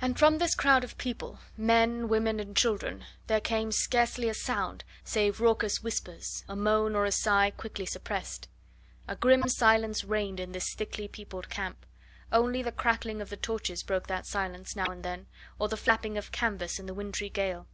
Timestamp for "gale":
17.28-17.66